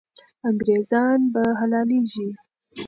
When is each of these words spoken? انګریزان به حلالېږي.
انګریزان 0.47 1.19
به 1.33 1.43
حلالېږي. 1.59 2.27